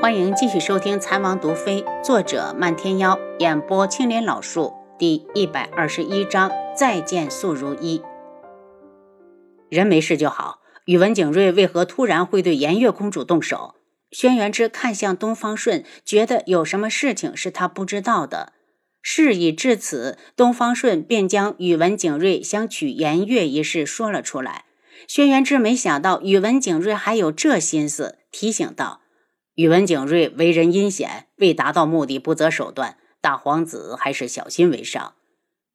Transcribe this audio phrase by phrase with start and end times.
[0.00, 8.00] 欢迎继续收听《残王毒妃》，作者漫天妖，演播青莲老树，第一百二十一章：再见素如一。
[9.68, 10.60] 人没事就好。
[10.86, 13.74] 宇文景睿为何突然会对颜月公主动手？
[14.10, 18.54] 轩辕之看向东方顺，觉得有什么事情是他不知道的。
[19.02, 24.64] 事已至此，东方顺便将宇文景睿想娶颜月一事说了出来。
[25.06, 29.02] 轩辕之没想到宇文景睿还有这心思，提醒道。
[29.60, 32.96] 宇文景睿为人阴险，为达到目的不择手段。
[33.20, 35.12] 大皇子还是小心为上。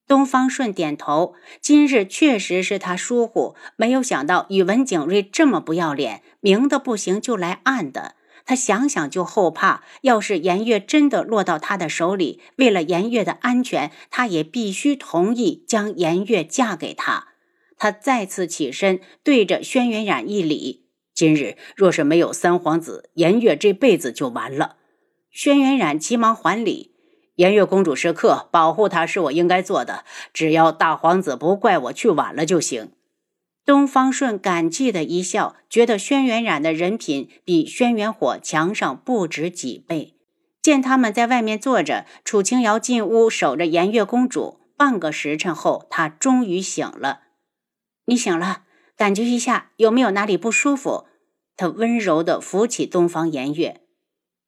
[0.08, 8.16] 东方顺点头，今日确实是他疏忽，没有想到宇文景睿这么不要脸，明的不行就来暗的。
[8.44, 17.28] 他想想就后怕，要是颜月真的落到他的手里，为了颜月的安全，他也必须同意将颜月嫁给他。
[17.78, 20.85] 他再次起身，对着轩辕染一礼。
[21.16, 24.76] 今日若是没有三皇子，颜月这辈子就完了。
[25.32, 26.92] 轩辕染急忙还礼
[27.36, 30.04] ：“颜月公主是客，保护她是我应该做的。
[30.34, 32.92] 只要大皇子不怪我去晚了就行。”
[33.66, 40.18] 东方顺感激的一笑，觉得轩辕染的人品比轩辕火强上不止几倍。
[40.62, 44.60] 见他们在外面坐着，楚清瑶进屋守着颜月公主。
[44.78, 47.22] 半个时辰后，她终于醒了。
[48.08, 48.64] 你醒了。
[48.98, 51.06] 感觉一下有没有哪里不舒服？
[51.58, 53.82] 他温柔地扶起东方颜月。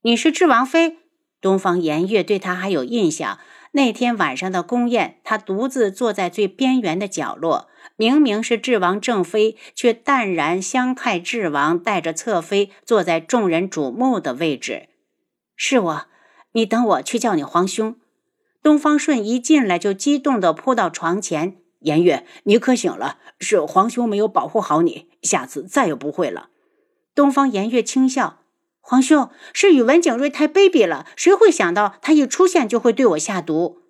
[0.02, 0.98] 你是智王妃？
[1.42, 3.40] 东方颜月对他还有印象。
[3.72, 14.88] 那天晚上的宫宴，他独自坐在最边缘的角落，明明是智王正妃，却淡然相派智王带着侧妃坐在众人瞩目的位置。
[15.56, 16.06] 是我，
[16.53, 17.98] 你等我去叫你皇兄。
[18.64, 21.58] 东方顺一进来就激动地扑到床前。
[21.80, 23.17] 颜月，你可醒了？
[23.39, 26.50] 是皇兄没有保护好你，下次再也不会了。
[27.14, 28.39] 东方颜月轻笑
[28.81, 33.81] ：“皇兄是宇文景睿太卑鄙了，谁会想到他一出现就会对我下毒？”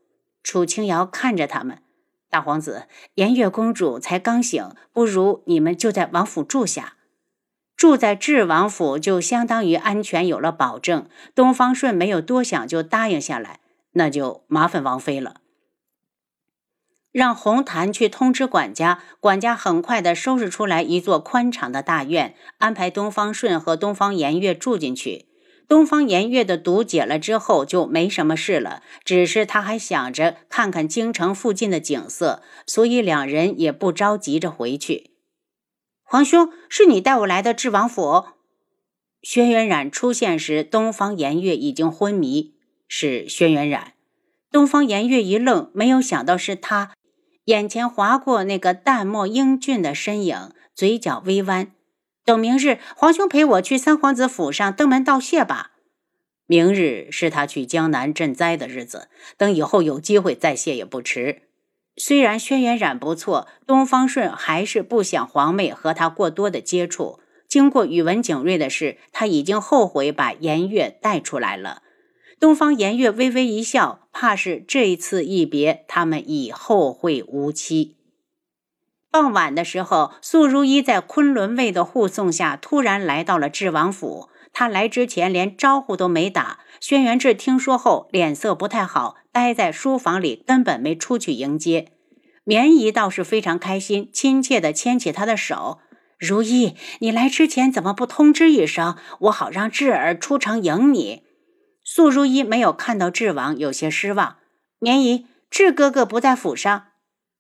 [0.44, 1.80] 楚清瑶看着他们，
[2.30, 6.94] 大皇子，颜月公主才刚醒，不如你们就在王府住下。
[7.76, 11.08] 住在智王府就相当于安全有了保证。
[11.36, 13.60] 东方顺没有多想就答应下来，
[13.92, 15.42] 那就麻烦王妃了。
[17.18, 25.26] 让红檀去通知管家，管家很快的收拾出来一座宽敞的大院，安排东方顺和东方颜月住进去。
[25.68, 35.10] 东方颜月的毒解了之后就没什么事了，只是他还想着看看京城附近的景色，所以两人也不着急着回去。
[36.04, 38.26] 皇兄，是你带我来的智王府？
[39.24, 42.54] 轩辕染出现时，东方颜月已经昏迷。
[42.88, 43.94] 是轩辕染。
[44.52, 46.92] 东方颜月一愣，没有想到是他。
[47.48, 51.72] 眼前划过那个淡漠英俊的身影，嘴角微弯。
[52.26, 55.72] 等明日，皇兄陪我去三皇子府上登门道谢吧。
[56.46, 59.08] 明日是他去江南赈灾的日子，
[59.38, 61.44] 等以后有机会再谢也不迟。
[61.96, 67.22] 虽然轩辕染不错，东方顺还是不想皇妹和他过多的接触。
[67.48, 71.82] 经过宇文景睿的事，他已经后悔把颜月带出来了。
[72.40, 77.98] 东方颜月微微一笑，怕是这一次一别，他们已后会无期。
[79.10, 84.30] 傍晚的时候，素如一在昆仑卫的护送下，突然来到了智王府。
[84.54, 86.60] 他来之前连招呼都没打。
[86.80, 91.88] 轩辕志听说后，脸色不太好，待在书房里，根本没出去迎接。
[92.44, 95.80] 绵姨倒是非常开心，亲切地牵起他的手
[96.20, 101.24] ：“如意，你来之前怎么不通知一声，我好让智儿出城迎你？”
[101.90, 104.40] 素如一没有看到智王，有些失望。
[104.78, 106.88] 绵姨，智哥哥不在府上，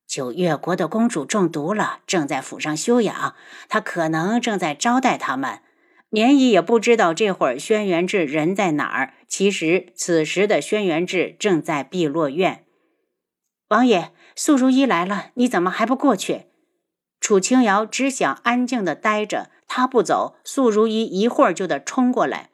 [0.07, 3.35] 九月国的公主中毒了，正在府上休养，
[3.67, 5.59] 他可能正在招待他们。
[6.07, 9.15] 绵姨也不知道这会儿轩辕志人在哪儿。
[9.27, 12.63] 其实此时的轩辕志正在碧落院。
[13.67, 16.45] 王爷，素如一来了，你怎么还不过去？
[17.19, 22.51] 楚清瑶只想安静的待着，他不走，素如一一会儿就得冲过来。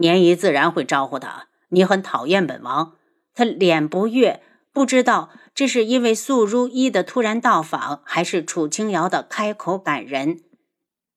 [0.00, 1.48] 年姨自然会招呼他。
[1.68, 2.94] 你很讨厌本王，
[3.34, 4.42] 他脸不悦，
[4.72, 10.40] 不知道这是因为素如一的突然到访，还是楚清瑶的开口感人。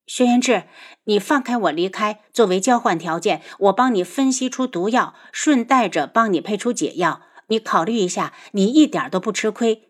[0.05, 0.63] 轩辕志，
[1.05, 7.21] 你放开我离开，作为交换条件，我帮你分析出毒药，顺带着帮你配出解药。
[7.47, 9.89] 你考虑一下，你一点都不吃亏。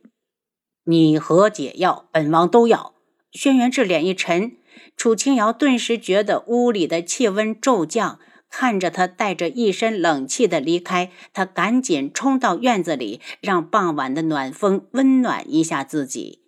[0.85, 2.93] 你和解药，本王都要。
[3.31, 4.57] 轩辕志脸一沉，
[4.95, 8.19] 楚清瑶顿时觉得屋里的气温骤降。
[8.55, 16.43] 看着他带着一身冷气的离开，他赶紧冲到院子里，让傍晚的暖风温暖一下自己。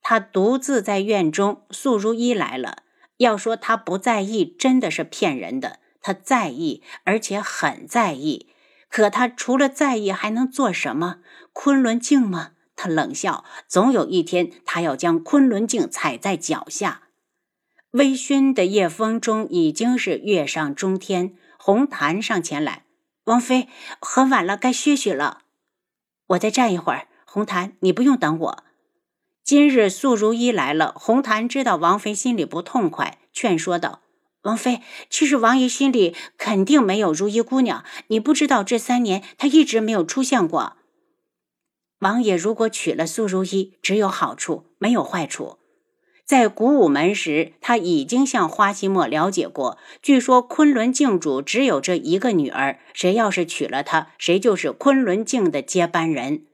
[0.00, 2.78] 他独自在院中，素如一来了。
[3.18, 5.80] 要说他不在意，真的是骗人的。
[6.00, 8.48] 他在意，而且很在意。
[8.88, 11.16] 可他除了在意，还能做什么？
[11.52, 12.52] 昆仑镜吗？
[12.74, 17.02] 他冷笑，总有一天，他要将昆仑镜踩在脚下。
[17.94, 21.36] 微醺的夜风中，已经是月上中天。
[21.56, 22.84] 红檀上前来，
[23.26, 23.68] 王妃，
[24.00, 25.42] 很晚了，该歇息了。
[26.26, 27.06] 我再站一会儿。
[27.24, 28.64] 红檀，你不用等我。
[29.44, 34.00] 今日素如一来了，红檀知道王妃心里不痛快，劝说道
[34.42, 40.76] ：“王妃，其实王爷心里肯定没有如一姑娘，你不知道这三年她一直没有出现过。
[42.00, 45.58] 王爷如果娶了素如一，只有好处，没有坏处。”
[46.24, 49.76] 在古武门时，他已经向花希墨了解过。
[50.00, 56.44] 据说昆仑镜主只有这一个女儿，谁要是娶了她，谁就是昆仑镜的接班人。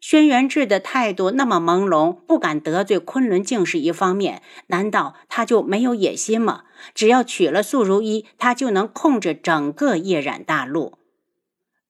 [0.00, 6.62] 轩辕志的态度那么朦胧，不敢得罪昆仑镜是一方面，难道他就没有野心吗？
[6.94, 10.94] 只要娶了素如一，他就能控制整个夜染大陆。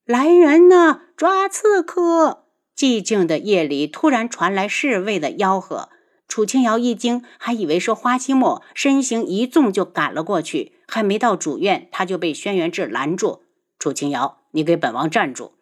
[0.04, 2.46] 来人呐，抓刺客！
[2.76, 5.90] 寂静的夜里，突然传来侍卫的吆喝。
[6.30, 10.74] 楚清瑶一惊，还以为是花期墨，身形一纵就赶了过去。
[10.86, 13.42] 还没到主院，他就被轩辕志拦住。
[13.80, 15.54] 楚清瑶，你给本王站住！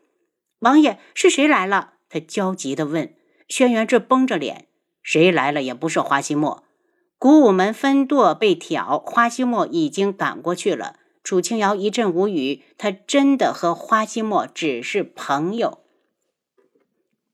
[0.58, 1.94] 王爷是谁来了？
[2.10, 3.14] 他焦急地问。
[3.48, 4.66] 轩辕志绷着脸，
[5.02, 6.62] 谁来了也不是花期墨。
[7.18, 10.96] 古武门分舵被挑，花期墨已经赶过去了。
[11.24, 15.78] 楚清瑶一阵无语，他真的和花期墨只是朋友。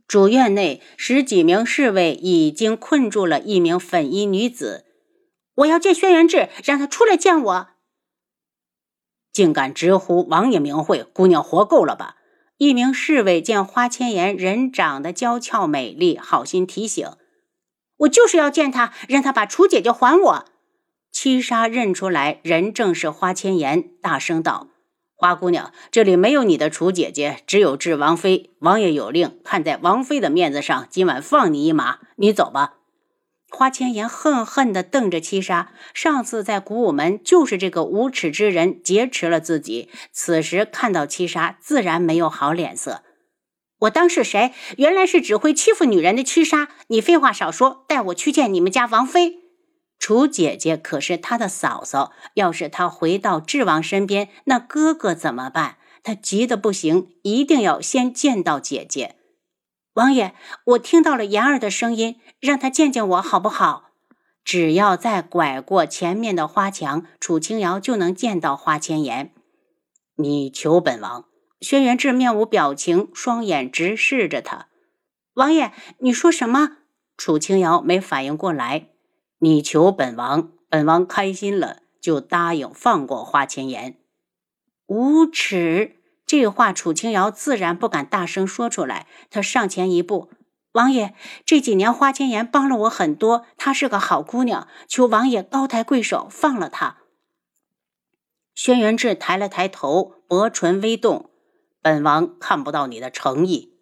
[0.06, 4.84] 主院内十几名侍卫已经困住了一名粉衣女子。
[5.56, 7.68] 我要见轩辕志，让他出来见我。
[9.32, 12.16] 竟敢直呼王爷名讳，姑娘活够了吧？
[12.58, 17.08] 一名侍卫见花千颜人长得娇俏美丽，好心提醒
[17.98, 20.44] ：“我就是要见他，让他把楚姐姐还我。”
[21.10, 24.68] 七杀认出来人正是花千颜，大声道。
[25.24, 28.50] 花姑娘，这里没有你的楚姐姐，只有智王妃。
[28.58, 32.00] 王爷有令，看在王妃的面子上，今晚放你一马。
[32.16, 32.74] 你走吧。
[33.48, 43.00] 花千颜恨恨地瞪着七杀，上次在古武门就是这个无耻之人劫持了自己，此时看到七杀，自然没有好脸色。
[43.78, 44.52] 我当是谁？
[44.76, 46.68] 原来是只会欺负女人的七杀。
[46.88, 49.43] 你废话少说，带我去见你们家王妃。
[50.04, 55.78] 楚姐姐可是他的嫂嫂，要是他回到智王身边，那哥哥怎么办？
[56.02, 59.16] 他急得不行，一定要先见到姐姐。
[59.94, 60.34] 王爷，
[60.66, 63.92] 我听到了言儿的声音，让他见见我好不好？
[64.44, 69.32] 只要再拐过前面的花墙，楚清瑶就能见到花千颜。
[70.16, 71.24] 你求本王？
[71.62, 74.66] 轩辕志面无表情，双眼直视着他。
[75.32, 76.76] 王爷，你说什么？
[77.16, 78.88] 楚清瑶没反应过来。
[79.44, 83.98] 你求本王，本王开心了就答应放过花千颜。
[84.86, 85.96] 无耻！
[86.24, 89.06] 这话楚清瑶自然不敢大声说出来。
[89.28, 90.30] 他上前一步
[90.72, 91.14] ：“王爷，
[91.44, 97.00] 这几年花千颜帮了我很多，她是个好姑娘，求王爷高抬贵手，放了她。”
[98.56, 101.28] 轩辕志抬了抬头，薄唇微动
[101.82, 103.74] ：“本王看不到你的诚意。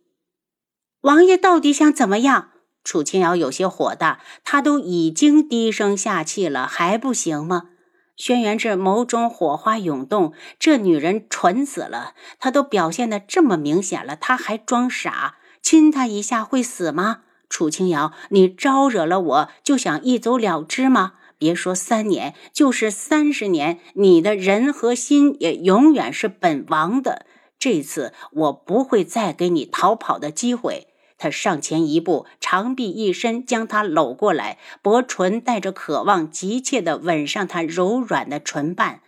[1.03, 2.49] 王爷到底想怎么样？”
[2.84, 7.70] 楚清瑶有些火大，他都已经低声下气了，还不行吗？
[8.17, 12.14] 轩辕志眸中火花涌动，这女人蠢死了！
[12.38, 15.37] 她都表现的这么明显了，她还装傻？
[15.62, 17.23] 亲她一下会死吗？
[17.49, 21.14] 楚清瑶，你招惹了我，就想一走了之吗？
[21.38, 27.26] 别说三年，就是三十年，你的人和心也永远是本王的。
[27.59, 30.88] 这次我不会再给你逃跑的机会。
[31.23, 39.02] 他上前一步，长臂一伸，将她搂过来，薄唇带着渴望，急切地吻上她柔软的唇瓣。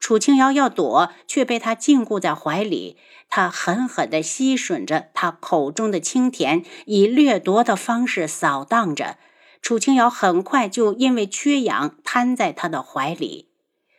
[0.00, 2.96] 楚清瑶要躲，却被他禁锢在怀里。
[3.28, 9.18] 他狠狠地吸吮着他口中的清甜，以掠夺的方式扫荡着。
[9.60, 13.48] 楚清瑶很快就因为缺氧瘫在他的怀里，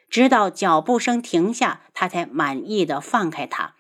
[0.09, 3.75] 直到脚步声停下，他才满意的放开他。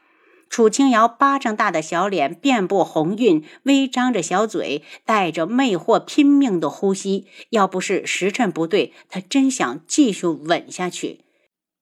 [0.49, 7.27] 楚清瑶巴掌大的小脸，遍布红晕，微张着小嘴，带着魅惑，拼命的呼吸。
[7.51, 11.21] 要不是时辰不对，他真想继续吻下去。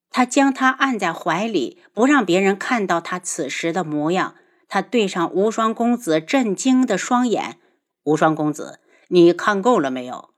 [0.09, 4.35] 他将她按在怀里，不让别人看到他此时的模样。
[4.67, 7.57] 他对上无双公子震惊的双眼
[8.03, 10.31] ：“无双公子，你看够了没有？”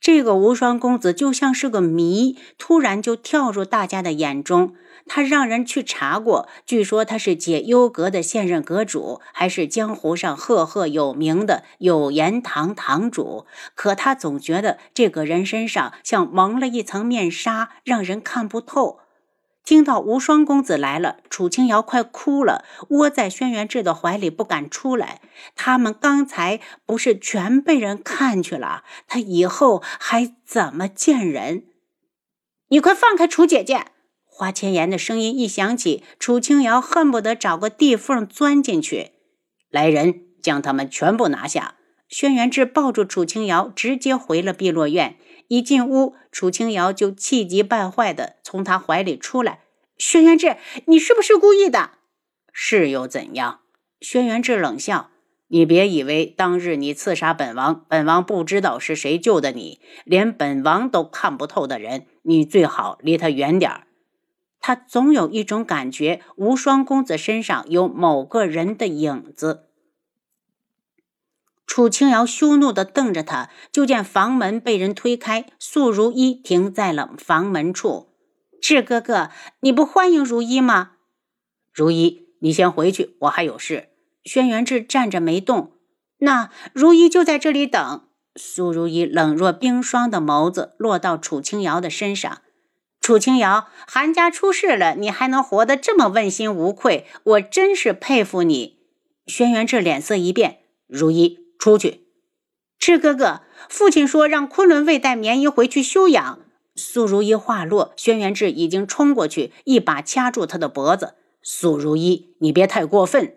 [0.00, 4.74] 这个无双公子就像是个谜，突然就跳入大家的眼中。
[5.10, 13.46] 他让人去查过，据说他是解忧阁的现任阁主，还是江湖上赫赫有名的有言堂堂主。
[13.74, 18.98] 可他总觉得这个人身上像蒙了一层面纱，让人看不透。
[19.68, 25.20] 听到无双公子来了，楚清瑶快哭了，窝在轩辕志的怀里不敢出来。
[25.54, 31.64] 他们刚才不是全被人看去了，他以后还怎么见人？
[32.68, 33.84] 你快放开楚姐姐！
[34.24, 39.10] 花千颜的声音一响起，楚清瑶恨不得找个地缝钻进去。
[39.68, 41.74] 来人，将他们全部拿下！
[42.08, 45.18] 轩辕志抱住楚清瑶，直接回了碧落院。
[45.48, 49.60] 一进屋，楚清瑶就气急败坏地从他怀里出来。
[49.96, 51.90] 轩辕志，你是不是故意的？
[52.52, 53.60] 是又怎样？
[54.00, 55.10] 轩辕志冷笑
[55.48, 59.80] ：“你别以为当日你刺杀本王，本王不知道是谁救的你。
[60.04, 63.86] 连本王都看不透的人，你最好离他远点儿。
[64.60, 69.64] 他总有一种感觉，无双公子身上有某个人的影子。”
[71.68, 78.08] 楚清瑶羞怒地瞪着他，就见房门被人推开，素如一停在了房门处。
[78.60, 80.92] 志哥哥，你不欢迎如一吗？
[81.72, 83.90] 如一，你先回去，我还有事。
[84.24, 85.72] 轩辕志站着没动。
[86.20, 88.02] 那如一就在这里等。
[88.34, 92.40] 苏如意冷若冰霜的眸子落到楚清瑶的身上。
[93.00, 98.78] 楚清瑶，韩家出事了，你还能活得这么问心无愧，我真是佩服你。
[99.26, 101.47] 轩辕志脸色一变，如一。
[101.58, 102.06] 出去，
[102.78, 106.38] 赤哥哥，父亲说让昆仑卫带棉衣回去休养。
[106.76, 111.14] 苏如意话落，轩辕志已经冲过去，一把掐住他的脖子。
[111.42, 113.34] 苏如意，你别太过分。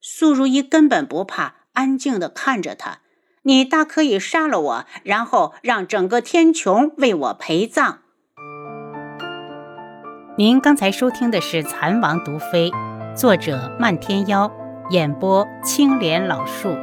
[0.00, 3.00] 苏如意根本不怕，安静的看着他。
[3.42, 7.98] 你大可以杀了我，然后让整个天穹为我陪葬。
[10.38, 12.70] 您刚才收听的是《蚕王毒妃》，
[13.16, 14.50] 作者漫天妖，
[14.90, 16.74] 演播青莲老树。